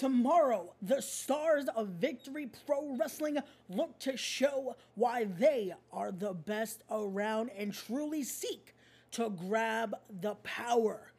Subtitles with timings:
[0.00, 3.36] Tomorrow, the stars of Victory Pro Wrestling
[3.68, 8.74] look to show why they are the best around and truly seek
[9.10, 11.12] to grab the power.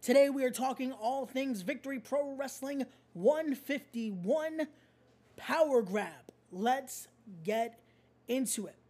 [0.00, 4.68] Today, we are talking all things Victory Pro Wrestling 151
[5.36, 6.12] Power Grab.
[6.52, 7.08] Let's
[7.42, 7.80] get
[8.28, 8.81] into it.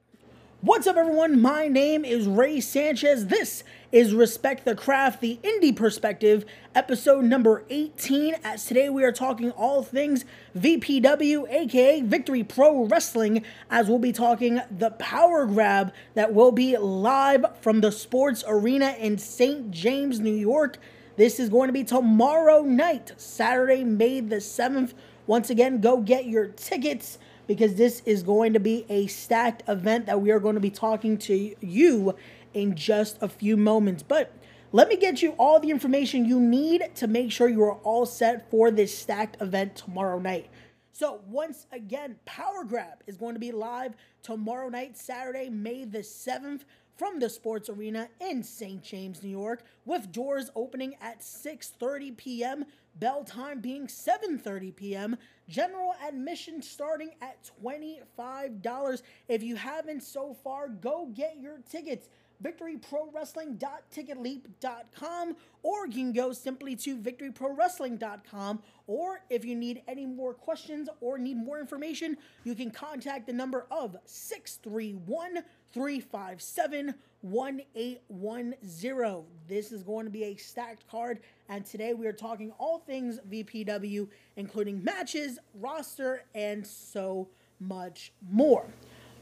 [0.64, 1.42] What's up, everyone?
[1.42, 3.26] My name is Ray Sanchez.
[3.26, 8.36] This is Respect the Craft, the Indie Perspective, episode number 18.
[8.44, 10.24] As today we are talking all things
[10.56, 16.76] VPW, aka Victory Pro Wrestling, as we'll be talking the Power Grab that will be
[16.76, 19.72] live from the Sports Arena in St.
[19.72, 20.78] James, New York.
[21.16, 24.92] This is going to be tomorrow night, Saturday, May the 7th.
[25.26, 27.18] Once again, go get your tickets
[27.54, 30.70] because this is going to be a stacked event that we are going to be
[30.70, 32.14] talking to you
[32.54, 34.02] in just a few moments.
[34.02, 34.32] But
[34.72, 38.06] let me get you all the information you need to make sure you are all
[38.06, 40.48] set for this stacked event tomorrow night.
[40.92, 45.98] So, once again, Power Grab is going to be live tomorrow night, Saturday, May the
[45.98, 46.60] 7th
[46.96, 48.82] from the Sports Arena in St.
[48.82, 52.64] James, New York, with doors opening at 6:30 p.m.,
[52.98, 55.16] bell time being 7:30 p.m.,
[55.52, 59.02] general admission starting at $25.
[59.28, 62.08] If you haven't so far, go get your tickets
[62.42, 70.88] victoryprowrestling.ticketleap.com or you can go simply to victoryprowrestling.com or if you need any more questions
[71.00, 75.42] or need more information you can contact the number of 631
[75.72, 82.52] 357 1810 this is going to be a stacked card and today we are talking
[82.58, 87.28] all things VPW including matches roster and so
[87.60, 88.66] much more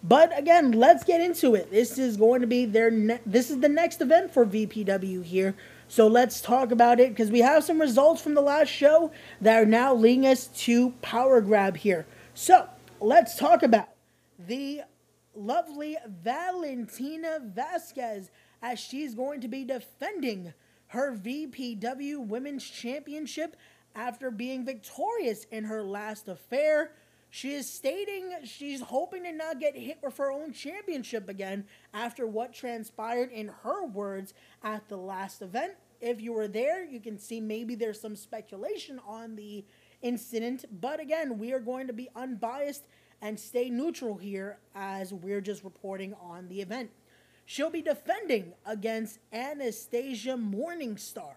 [0.02, 1.70] but again, let's get into it.
[1.70, 5.54] This is going to be their ne- this is the next event for VPW here.
[5.88, 9.60] So let's talk about it because we have some results from the last show that
[9.60, 12.06] are now leading us to Power Grab here.
[12.32, 12.68] So
[13.00, 13.88] let's talk about
[14.38, 14.82] the
[15.34, 18.30] lovely Valentina Vasquez
[18.62, 20.54] as she's going to be defending
[20.88, 23.56] her VPW Women's Championship
[23.94, 26.92] after being victorious in her last affair.
[27.30, 31.64] She is stating she's hoping to not get hit with her own championship again
[31.94, 35.74] after what transpired in her words at the last event.
[36.00, 39.64] If you were there, you can see maybe there's some speculation on the
[40.02, 42.86] incident, but again, we are going to be unbiased
[43.22, 46.90] and stay neutral here as we're just reporting on the event.
[47.44, 51.34] She'll be defending against Anastasia Morningstar.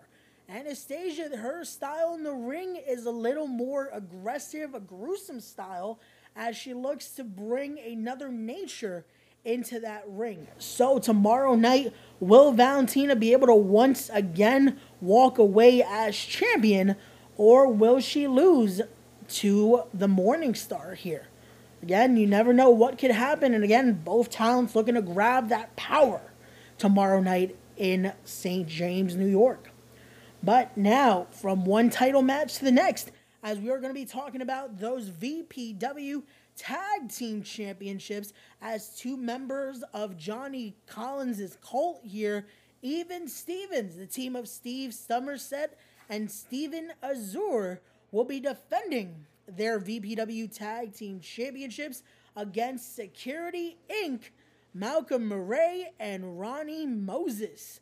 [0.53, 5.99] Anastasia, her style in the ring is a little more aggressive, a gruesome style,
[6.35, 9.03] as she looks to bring another nature
[9.43, 10.45] into that ring.
[10.59, 16.97] So tomorrow night, will Valentina be able to once again walk away as champion,
[17.35, 18.79] or will she lose
[19.29, 21.29] to the Morning Star here?
[21.81, 25.75] Again, you never know what could happen, and again, both talents looking to grab that
[25.75, 26.21] power
[26.77, 28.67] tomorrow night in St.
[28.67, 29.72] James, New York.
[30.43, 33.11] But now, from one title match to the next,
[33.43, 36.21] as we are going to be talking about those VPW
[36.57, 42.45] Tag Team Championships, as two members of Johnny Collins' cult here,
[42.81, 50.53] Even Stevens, the team of Steve Somerset and Steven Azure, will be defending their VPW
[50.53, 52.03] Tag Team Championships
[52.35, 54.23] against Security Inc.,
[54.73, 57.79] Malcolm Murray, and Ronnie Moses.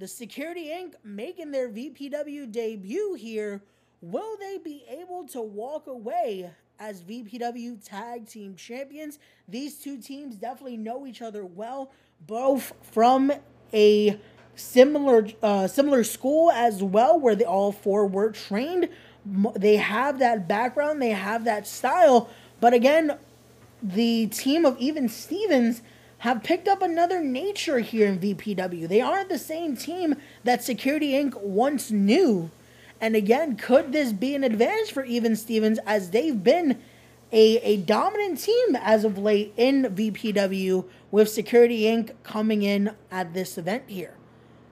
[0.00, 0.94] The Security Inc.
[1.04, 3.62] making their VPW debut here.
[4.00, 6.50] Will they be able to walk away
[6.80, 9.20] as VPW Tag Team Champions?
[9.48, 11.92] These two teams definitely know each other well,
[12.26, 13.32] both from
[13.72, 14.18] a
[14.56, 18.88] similar uh, similar school as well, where they all four were trained.
[19.54, 22.28] They have that background, they have that style,
[22.60, 23.16] but again,
[23.80, 25.82] the team of even Stevens
[26.24, 28.88] have picked up another nature here in VPW.
[28.88, 31.38] They aren't the same team that Security Inc.
[31.42, 32.50] once knew.
[32.98, 36.80] And again, could this be an advantage for Even Stevens as they've been
[37.30, 42.12] a, a dominant team as of late in VPW with Security Inc.
[42.22, 44.14] coming in at this event here?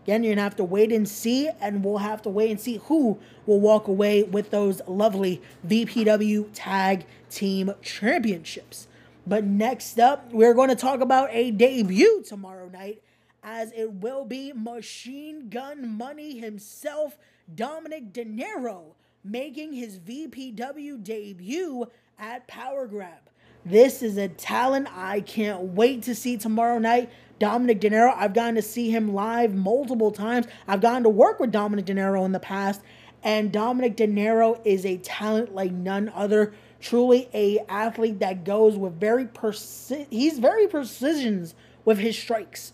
[0.04, 2.78] Again, you're to have to wait and see, and we'll have to wait and see
[2.84, 8.88] who will walk away with those lovely VPW Tag Team Championships.
[9.26, 13.02] But next up, we're going to talk about a debut tomorrow night,
[13.42, 17.16] as it will be Machine Gun Money himself,
[17.54, 21.86] Dominic De Niro, making his VPW debut
[22.18, 23.30] at Power Grab.
[23.64, 27.08] This is a talent I can't wait to see tomorrow night.
[27.38, 30.46] Dominic De Niro, I've gotten to see him live multiple times.
[30.66, 32.80] I've gotten to work with Dominic De Niro in the past,
[33.22, 36.54] And Dominic De Niro is a talent like none other.
[36.82, 42.72] Truly a athlete that goes with very perci- he's very precisions with his strikes.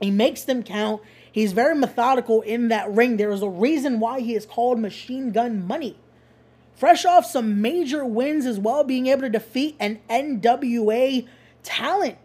[0.00, 1.02] He makes them count.
[1.30, 3.18] He's very methodical in that ring.
[3.18, 5.98] There is a reason why he is called Machine Gun Money.
[6.74, 11.28] Fresh off some major wins as well, being able to defeat an NWA
[11.62, 12.16] talent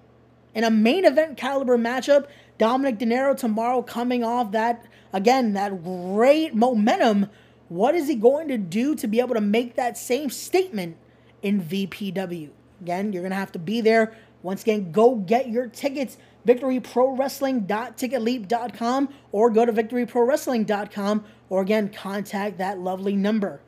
[0.55, 2.27] in a main event caliber matchup.
[2.57, 7.29] Dominic De Niro tomorrow coming off that, again, that great momentum.
[7.73, 10.95] What is he going to do to be able to make that same statement
[11.41, 12.51] in VPW?
[12.81, 14.15] Again, you're going to have to be there.
[14.43, 16.17] Once again, go get your tickets.
[16.45, 23.59] VictoryProWrestling.ticketleap.com or go to VictoryProWrestling.com or again, contact that lovely number.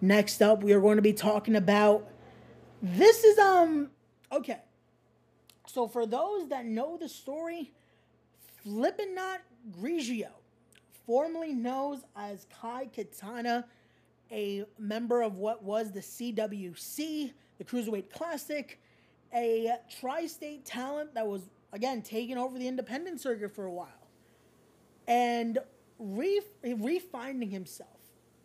[0.00, 2.08] Next up, we are going to be talking about
[2.82, 3.90] this is um
[4.32, 4.58] okay.
[5.68, 7.70] So for those that know the story,
[8.66, 9.38] Flipinot
[9.80, 10.30] Grigio,
[11.06, 13.66] formerly known as Kai Katana,
[14.30, 18.80] a member of what was the CWC, the Cruiserweight Classic,
[19.34, 24.08] a tri-state talent that was again taking over the independent circuit for a while,
[25.06, 25.58] and
[25.98, 27.88] re- refinding himself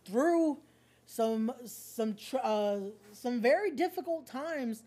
[0.05, 0.57] through
[1.05, 2.77] some some uh,
[3.13, 4.83] some very difficult times,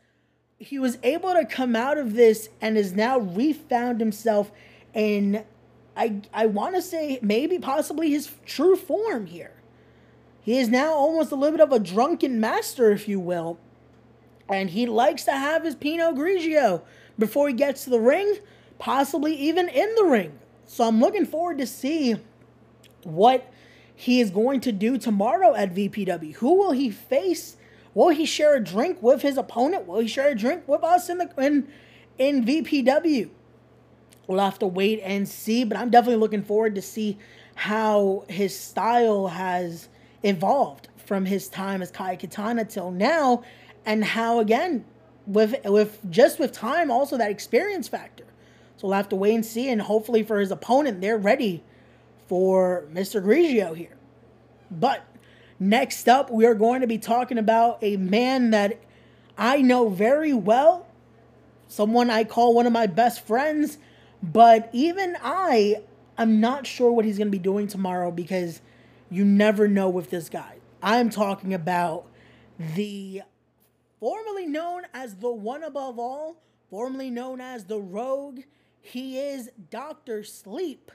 [0.59, 4.53] he was able to come out of this and has now refound himself
[4.95, 5.45] in
[5.97, 9.53] I I want to say maybe possibly his true form here.
[10.43, 13.59] He is now almost a little bit of a drunken master, if you will.
[14.49, 16.83] And he likes to have his Pinot Grigio
[17.19, 18.39] before he gets to the ring,
[18.79, 20.39] possibly even in the ring.
[20.67, 22.17] So I'm looking forward to see
[23.05, 23.53] what
[23.95, 26.35] he is going to do tomorrow at VPW.
[26.37, 27.57] Who will he face?
[27.95, 29.87] Will he share a drink with his opponent?
[29.87, 31.69] Will he share a drink with us in the in
[32.19, 33.31] in VPW?
[34.31, 37.19] We'll have to wait and see, but I'm definitely looking forward to see
[37.57, 39.89] how his style has
[40.23, 43.43] evolved from his time as Kai Katana till now,
[43.85, 44.85] and how again
[45.27, 48.23] with with just with time also that experience factor.
[48.77, 51.65] So we'll have to wait and see, and hopefully for his opponent, they're ready
[52.29, 53.21] for Mr.
[53.21, 53.97] Grigio here.
[54.71, 55.05] But
[55.59, 58.79] next up, we are going to be talking about a man that
[59.37, 60.87] I know very well,
[61.67, 63.79] someone I call one of my best friends,
[64.23, 65.83] but even I
[66.19, 68.61] am not sure what he's going to be doing tomorrow because
[69.11, 70.57] you never know with this guy.
[70.83, 72.07] I'm talking about
[72.75, 73.23] the
[73.99, 76.37] formerly known as the one above all,
[76.71, 78.41] formerly known as the Rogue.
[78.81, 80.25] He is Dr.
[80.25, 80.91] Sleep.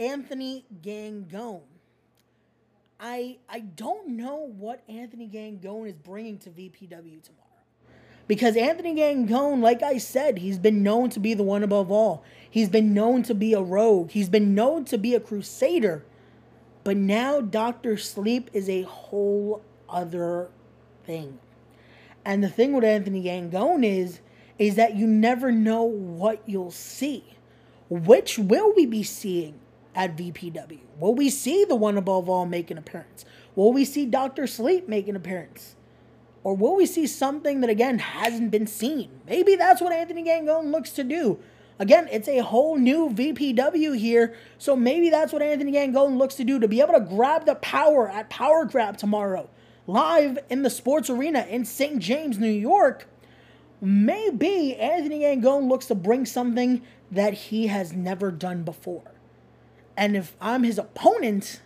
[0.00, 1.60] Anthony Gangone.
[2.98, 7.46] I I don't know what Anthony Gangone is bringing to VPW tomorrow.
[8.26, 12.24] Because Anthony Gangone, like I said, he's been known to be the one above all.
[12.50, 14.10] He's been known to be a rogue.
[14.10, 16.04] He's been known to be a crusader.
[16.82, 17.96] But now Dr.
[17.96, 20.48] Sleep is a whole other
[21.04, 21.38] thing.
[22.24, 24.20] And the thing with Anthony Gangone is
[24.58, 27.24] is that you never know what you'll see.
[27.88, 29.58] Which will we be seeing?
[29.94, 30.80] at VPW?
[30.98, 33.24] Will we see the one above all make an appearance?
[33.54, 34.46] Will we see Dr.
[34.46, 35.74] Sleep make an appearance?
[36.42, 39.10] Or will we see something that, again, hasn't been seen?
[39.26, 41.38] Maybe that's what Anthony Gangone looks to do.
[41.80, 46.44] Again, it's a whole new VPW here, so maybe that's what Anthony Gangone looks to
[46.44, 49.48] do to be able to grab the power at Power Grab tomorrow,
[49.86, 51.98] live in the sports arena in St.
[51.98, 53.08] James, New York.
[53.80, 59.12] Maybe Anthony Gangone looks to bring something that he has never done before.
[59.96, 61.62] And if I'm his opponent,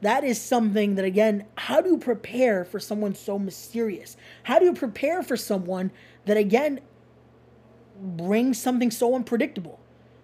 [0.00, 4.16] that is something that, again, how do you prepare for someone so mysterious?
[4.42, 5.92] How do you prepare for someone
[6.24, 6.80] that, again,
[8.00, 9.78] brings something so unpredictable?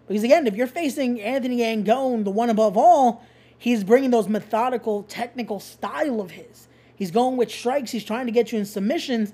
[0.06, 3.24] Because, again, if you're facing Anthony Gangone, the one above all,
[3.58, 6.68] he's bringing those methodical, technical style of his.
[6.94, 9.32] He's going with strikes, he's trying to get you in submissions,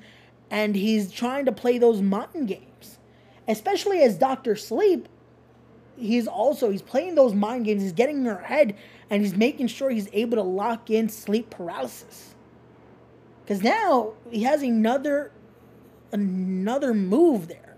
[0.51, 2.99] and he's trying to play those mind games.
[3.47, 4.57] Especially as Dr.
[4.57, 5.09] Sleep,
[5.97, 7.83] he's also he's playing those mind games.
[7.83, 8.77] He's getting in your head
[9.11, 12.35] and he's making sure he's able to lock in sleep paralysis.
[13.45, 15.33] Because now he has another
[16.13, 17.72] another move there.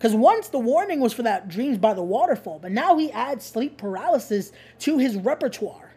[0.00, 3.44] Because once the warning was for that dreams by the waterfall, but now he adds
[3.44, 5.92] sleep paralysis to his repertoire.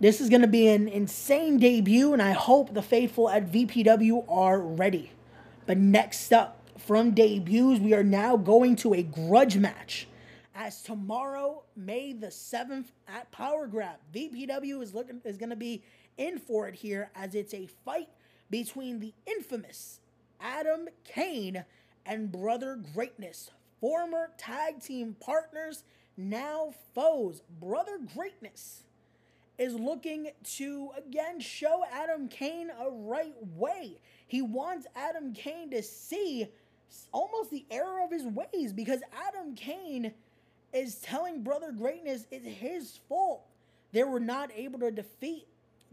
[0.00, 4.24] This is going to be an insane debut, and I hope the faithful at VPW
[4.30, 5.12] are ready.
[5.66, 10.08] But next up, from debuts, we are now going to a grudge match.
[10.54, 15.82] As tomorrow, May the 7th at Power Grab, VPW is looking is going to be
[16.16, 18.08] in for it here as it's a fight
[18.48, 20.00] between the infamous
[20.40, 21.64] Adam Kane
[22.06, 25.84] and Brother Greatness, former tag team partners,
[26.16, 27.42] now foes.
[27.60, 28.82] Brother Greatness
[29.58, 33.98] is looking to again show Adam Kane a right way.
[34.26, 36.48] He wants Adam Kane to see
[37.12, 40.12] almost the error of his ways because Adam Kane
[40.72, 43.44] is telling Brother Greatness it's his fault
[43.92, 45.46] they were not able to defeat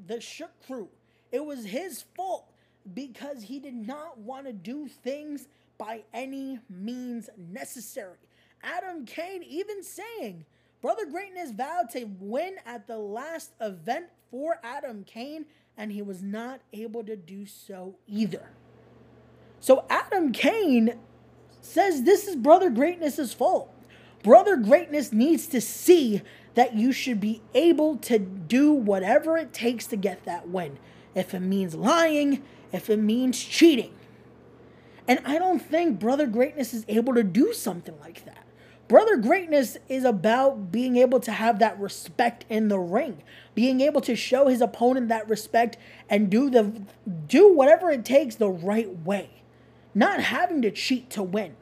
[0.05, 0.89] the Shook crew.
[1.31, 2.51] It was his fault
[2.93, 5.47] because he did not want to do things
[5.77, 8.17] by any means necessary.
[8.63, 10.45] Adam Kane even saying,
[10.81, 16.21] Brother Greatness vowed to win at the last event for Adam Kane, and he was
[16.21, 18.49] not able to do so either.
[19.59, 20.99] So Adam Kane
[21.61, 23.73] says this is Brother Greatness's fault.
[24.23, 26.21] Brother Greatness needs to see
[26.55, 30.77] that you should be able to do whatever it takes to get that win.
[31.15, 33.93] If it means lying, if it means cheating.
[35.07, 38.43] And I don't think Brother Greatness is able to do something like that.
[38.87, 43.21] Brother Greatness is about being able to have that respect in the ring,
[43.53, 45.77] being able to show his opponent that respect
[46.09, 46.81] and do the
[47.27, 49.29] do whatever it takes the right way.
[49.93, 51.55] Not having to cheat to win.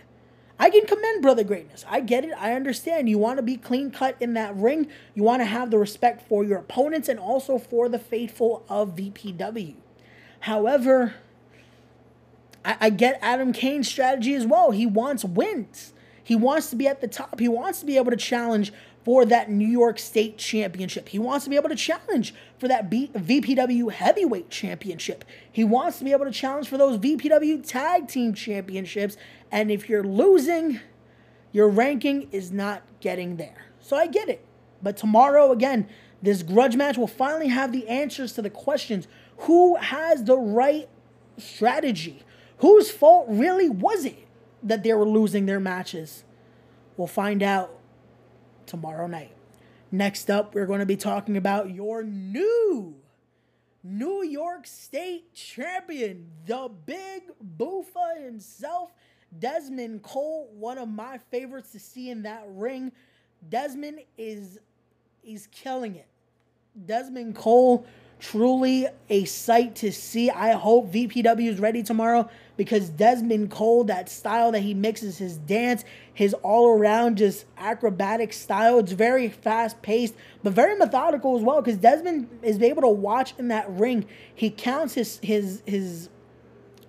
[0.59, 1.83] I can commend Brother Greatness.
[1.89, 2.33] I get it.
[2.37, 3.09] I understand.
[3.09, 4.87] You want to be clean cut in that ring.
[5.13, 8.95] You want to have the respect for your opponents and also for the faithful of
[8.95, 9.75] VPW.
[10.41, 11.15] However,
[12.65, 14.71] I, I get Adam Kane's strategy as well.
[14.71, 15.93] He wants wins.
[16.23, 17.39] He wants to be at the top.
[17.39, 21.09] He wants to be able to challenge for that New York State Championship.
[21.09, 25.23] He wants to be able to challenge for that B- VPW Heavyweight Championship.
[25.51, 29.15] He wants to be able to challenge for those VPW Tag Team Championships.
[29.51, 30.79] And if you're losing,
[31.51, 33.67] your ranking is not getting there.
[33.79, 34.43] So I get it.
[34.81, 35.87] But tomorrow, again,
[36.23, 39.07] this grudge match will finally have the answers to the questions
[39.39, 40.89] who has the right
[41.37, 42.23] strategy?
[42.59, 44.27] Whose fault really was it
[44.63, 46.23] that they were losing their matches?
[46.97, 47.77] We'll find out
[48.65, 49.31] tomorrow night.
[49.91, 52.95] Next up, we're going to be talking about your new
[53.83, 57.21] New York State champion, the big
[57.55, 58.91] boofa himself,
[59.37, 62.91] Desmond Cole, one of my favorites to see in that ring.
[63.47, 64.57] Desmond is
[65.21, 66.07] he's killing it.
[66.87, 67.85] Desmond Cole
[68.19, 70.29] truly a sight to see.
[70.29, 75.37] I hope VPW is ready tomorrow because Desmond Cole, that style that he mixes his
[75.37, 81.43] dance, his all around just acrobatic style, it's very fast paced, but very methodical as
[81.43, 81.61] well.
[81.61, 84.05] Because Desmond is able to watch in that ring.
[84.33, 86.09] He counts his his his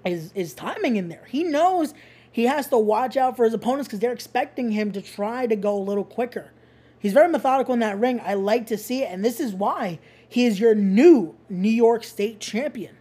[0.04, 1.24] his, his timing in there.
[1.28, 1.92] He knows
[2.30, 5.56] he has to watch out for his opponents because they're expecting him to try to
[5.56, 6.52] go a little quicker.
[6.98, 8.20] He's very methodical in that ring.
[8.24, 12.04] I like to see it, and this is why he is your new New York
[12.04, 12.96] State champion.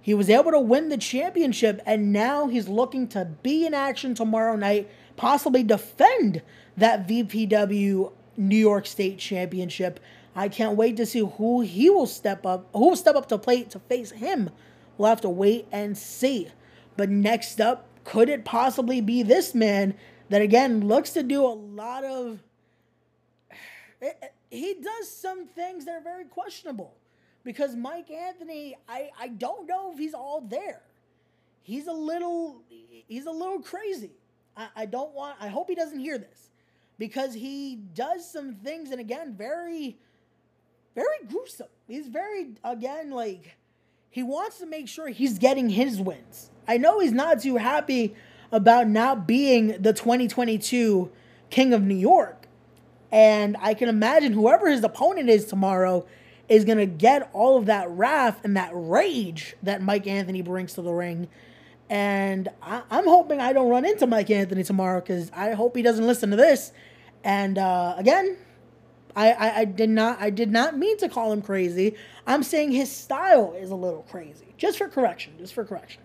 [0.00, 4.14] He was able to win the championship, and now he's looking to be in action
[4.14, 6.42] tomorrow night, possibly defend
[6.76, 9.98] that VPW New York State championship.
[10.36, 13.38] I can't wait to see who he will step up, who will step up to
[13.38, 14.50] plate to face him.
[14.96, 16.48] We'll have to wait and see.
[16.96, 19.94] But next up, could it possibly be this man
[20.28, 22.38] that again looks to do a lot of
[24.02, 26.94] eh, eh, he does some things that are very questionable
[27.44, 30.82] because Mike Anthony, I, I don't know if he's all there.
[31.62, 32.62] He's a little
[33.08, 34.12] he's a little crazy.
[34.56, 36.50] I, I don't want I hope he doesn't hear this
[36.98, 39.96] because he does some things and again very
[40.94, 41.68] very gruesome.
[41.88, 43.56] He's very again like
[44.10, 46.50] he wants to make sure he's getting his wins.
[46.68, 48.14] I know he's not too happy
[48.52, 51.10] about not being the 2022
[51.50, 52.45] King of New York.
[53.12, 56.06] And I can imagine whoever his opponent is tomorrow
[56.48, 60.74] is going to get all of that wrath and that rage that Mike Anthony brings
[60.74, 61.28] to the ring.
[61.88, 65.82] And I, am hoping I don't run into Mike Anthony tomorrow because I hope he
[65.82, 66.72] doesn't listen to this.
[67.22, 68.36] And uh, again,
[69.14, 71.94] I, I, I, did not I did not mean to call him crazy.
[72.26, 74.46] I'm saying his style is a little crazy.
[74.58, 76.02] Just for correction, just for correction.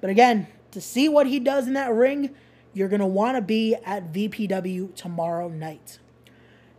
[0.00, 2.34] But again, to see what he does in that ring,
[2.72, 5.98] you're gonna want to be at VPW tomorrow night.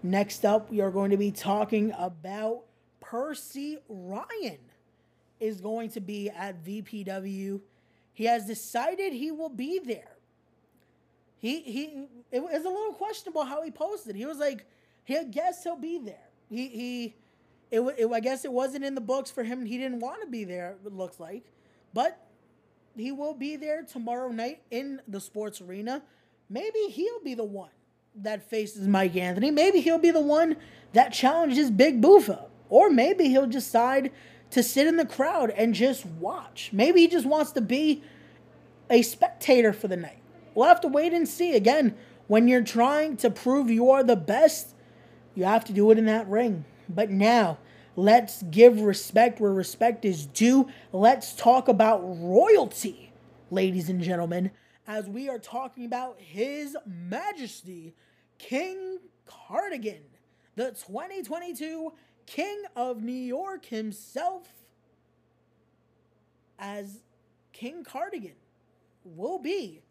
[0.05, 2.63] Next up, we are going to be talking about
[2.99, 4.59] Percy Ryan
[5.39, 7.61] is going to be at VPW.
[8.13, 10.17] He has decided he will be there.
[11.37, 14.17] He he it was a little questionable how he posted.
[14.17, 14.65] He was like,
[15.05, 16.29] he guess he'll be there.
[16.49, 17.15] He he
[17.71, 19.65] it, it I guess it wasn't in the books for him.
[19.65, 20.75] He didn't want to be there.
[20.85, 21.45] It looks like,
[21.93, 22.27] but
[22.95, 26.03] he will be there tomorrow night in the sports arena.
[26.49, 27.71] Maybe he'll be the one
[28.15, 29.51] that faces Mike Anthony.
[29.51, 30.57] Maybe he'll be the one
[30.93, 32.45] that challenges Big Boofa.
[32.69, 34.11] Or maybe he'll decide
[34.51, 36.69] to sit in the crowd and just watch.
[36.71, 38.03] Maybe he just wants to be
[38.89, 40.19] a spectator for the night.
[40.53, 41.55] We'll have to wait and see.
[41.55, 41.95] Again,
[42.27, 44.75] when you're trying to prove you are the best,
[45.35, 46.65] you have to do it in that ring.
[46.87, 47.57] But now,
[47.95, 50.67] Let's give respect where respect is due.
[50.91, 53.11] Let's talk about royalty,
[53.51, 54.49] ladies and gentlemen,
[54.87, 57.93] as we are talking about His Majesty
[58.37, 60.03] King Cardigan,
[60.55, 61.93] the 2022
[62.25, 64.47] King of New York himself,
[66.59, 67.01] as
[67.51, 68.35] King Cardigan
[69.03, 69.81] will be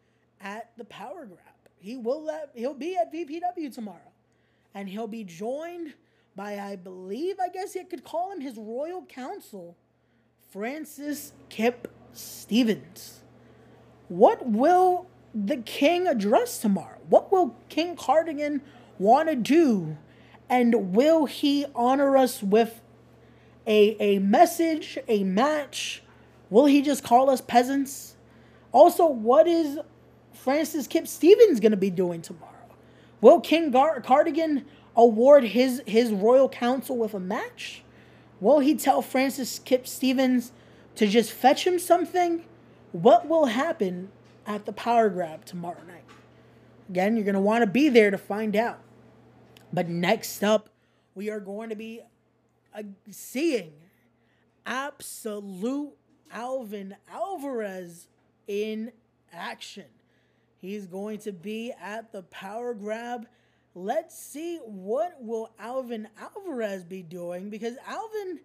[0.41, 1.39] at the Power Grab.
[1.79, 4.13] He will let he'll be at VPW tomorrow,
[4.75, 5.95] and he'll be joined
[6.37, 9.77] by I believe I guess you could call him his royal counsel,
[10.51, 13.22] Francis Kip Stevens.
[14.13, 16.99] What will the king address tomorrow?
[17.09, 18.61] What will King Cardigan
[18.99, 19.97] want to do?
[20.51, 22.83] And will he honor us with
[23.67, 26.03] a, a message, a match?
[26.51, 28.17] Will he just call us peasants?
[28.71, 29.79] Also, what is
[30.35, 32.53] Francis Kip Stevens going to be doing tomorrow?
[33.23, 37.83] Will King Gar- Cardigan award his, his royal council with a match?
[38.43, 40.53] Will he tell Francis Kip Stevens
[40.97, 42.45] to just fetch him something?
[42.93, 44.11] What will happen
[44.47, 46.05] at the power grab tomorrow night?
[46.89, 48.79] Again, you're going to want to be there to find out.
[49.73, 50.69] But next up,
[51.15, 52.03] we are going to be
[52.75, 53.73] uh, seeing
[54.67, 55.93] absolute
[56.31, 58.09] Alvin Alvarez
[58.47, 58.93] in
[59.33, 59.87] action.
[60.59, 63.27] He's going to be at the power grab.
[63.75, 68.41] Let's see what will Alvin Alvarez be doing because Alvin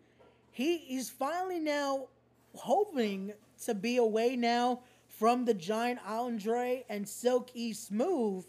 [0.51, 2.07] he is finally now
[2.55, 3.33] hoping
[3.65, 8.45] to be away now from the giant Andre and Silky Smooth.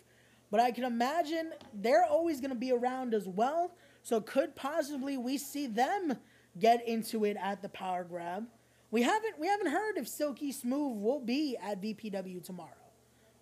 [0.50, 3.72] But I can imagine they're always going to be around as well.
[4.02, 6.16] So could possibly we see them
[6.58, 8.46] get into it at the power grab.
[8.90, 12.70] We haven't we haven't heard if Silky Smooth will be at VPW tomorrow.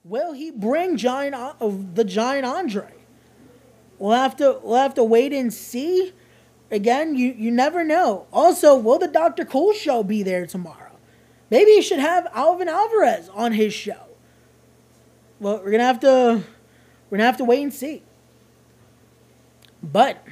[0.02, 1.52] Will he bring giant uh,
[1.94, 2.92] the giant Andre?
[3.99, 6.12] We'll have to we'll have to wait and see.
[6.70, 8.26] Again, you you never know.
[8.32, 9.44] Also, will the Dr.
[9.44, 10.86] Cool show be there tomorrow?
[11.50, 14.00] Maybe he should have Alvin Alvarez on his show.
[15.39, 16.43] Well, we're gonna have to
[17.11, 18.02] we're gonna have to wait and see.
[19.82, 20.26] But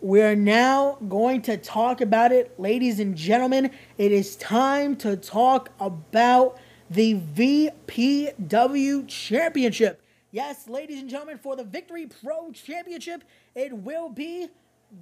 [0.00, 3.70] we're now going to talk about it, ladies and gentlemen.
[3.98, 6.58] It is time to talk about
[6.90, 10.02] the VPW Championship.
[10.32, 14.48] Yes, ladies and gentlemen, for the Victory Pro Championship, it will be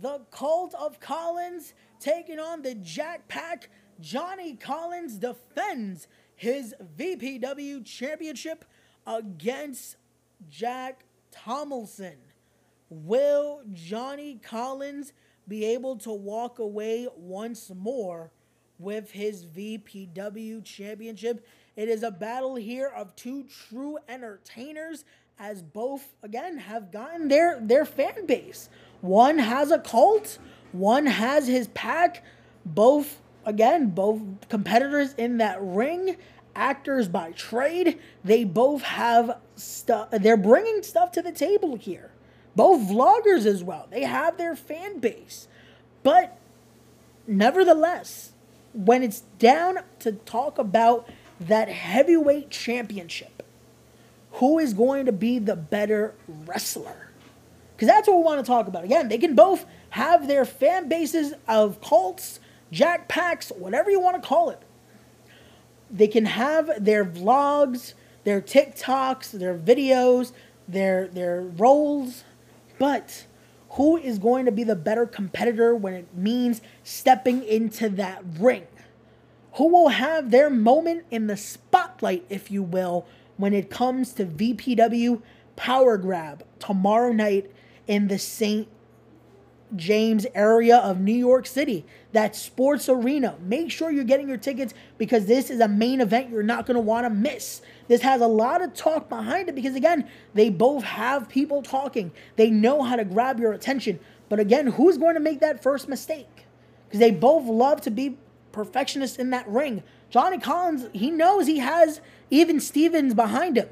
[0.01, 6.07] the Cult of Collins taking on the Jack Pack Johnny Collins defends
[6.37, 8.65] his VPW championship
[9.07, 9.97] against
[10.49, 12.17] Jack Tomlinson.
[12.91, 15.13] Will Johnny Collins
[15.47, 18.31] be able to walk away once more
[18.79, 21.45] with his VPW championship?
[21.77, 25.05] It is a battle here of two true entertainers
[25.39, 28.69] as both again have gotten their their fan base.
[29.01, 30.39] One has a cult,
[30.73, 32.25] one has his pack.
[32.65, 36.17] Both again, both competitors in that ring,
[36.55, 40.11] actors by trade, they both have stuff.
[40.11, 42.11] They're bringing stuff to the table here.
[42.55, 43.89] Both vloggers as well.
[43.91, 45.49] They have their fan base.
[46.03, 46.39] But
[47.27, 48.33] nevertheless,
[48.75, 51.09] when it's down to talk about
[51.41, 53.43] that heavyweight championship,
[54.33, 57.11] who is going to be the better wrestler?
[57.75, 58.85] Because that's what we want to talk about.
[58.85, 64.21] Again, they can both have their fan bases of cults jack packs, whatever you want
[64.21, 64.63] to call it.
[65.91, 70.33] They can have their vlogs, their TikToks, their videos,
[70.67, 72.25] their their roles,
[72.79, 73.27] but
[73.71, 78.67] who is going to be the better competitor when it means stepping into that ring?
[79.55, 84.27] Who will have their moment in the spotlight, if you will, when it comes to
[84.27, 85.23] VPW
[85.57, 87.51] Power Grab tomorrow night
[87.87, 88.69] in the St.
[89.77, 93.37] James area of New York City, that sports arena.
[93.41, 96.77] Make sure you're getting your tickets because this is a main event you're not going
[96.77, 97.61] to want to miss.
[97.87, 102.13] This has a lot of talk behind it because, again, they both have people talking.
[102.37, 104.01] They know how to grab your attention.
[104.29, 106.47] But again, who's going to make that first mistake?
[106.87, 108.17] Because they both love to be
[108.53, 109.83] perfectionists in that ring.
[110.11, 112.01] Johnny Collins, he knows he has
[112.31, 113.69] even Stevens behind him.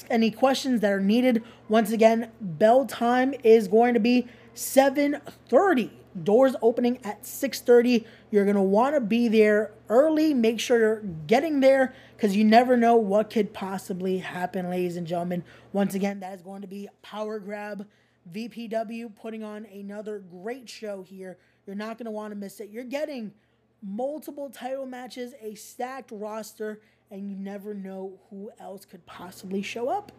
[0.09, 1.43] any questions that are needed.
[1.69, 5.91] Once again, bell time is going to be 7:30
[6.23, 8.05] doors opening at 6:30.
[8.31, 10.33] You're going to want to be there early.
[10.33, 15.07] Make sure you're getting there cuz you never know what could possibly happen, ladies and
[15.07, 15.43] gentlemen.
[15.71, 17.87] Once again, that is going to be Power Grab
[18.31, 21.37] VPW putting on another great show here.
[21.65, 22.69] You're not going to want to miss it.
[22.69, 23.33] You're getting
[23.81, 26.81] multiple title matches, a stacked roster,
[27.13, 30.11] and you never know who else could possibly show up.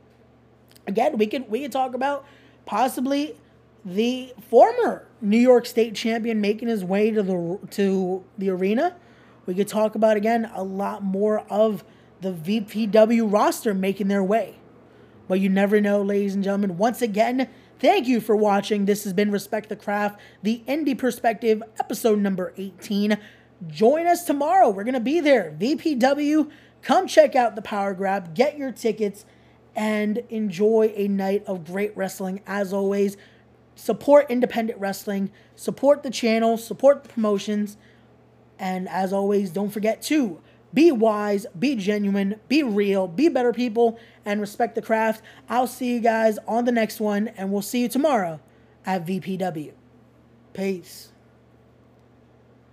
[0.86, 2.24] Again, we could we could talk about
[2.66, 3.36] possibly
[3.84, 8.96] the former New York State champion making his way to the to the arena.
[9.44, 11.84] We could talk about again a lot more of
[12.20, 14.54] the VPW roster making their way.
[15.26, 16.76] But you never know, ladies and gentlemen.
[16.78, 17.48] Once again,
[17.80, 18.84] thank you for watching.
[18.84, 23.18] This has been Respect the Craft, the Indie Perspective, episode number 18.
[23.68, 24.68] Join us tomorrow.
[24.68, 25.54] We're going to be there.
[25.58, 26.50] VPW,
[26.84, 29.24] come check out the Power Grab, get your tickets,
[29.74, 32.40] and enjoy a night of great wrestling.
[32.46, 33.16] As always,
[33.74, 37.76] support independent wrestling, support the channel, support the promotions,
[38.58, 40.40] and as always, don't forget to
[40.72, 45.22] be wise, be genuine, be real, be better people, and respect the craft.
[45.48, 48.40] I'll see you guys on the next one, and we'll see you tomorrow
[48.84, 49.72] at VPW.
[50.52, 51.13] Peace.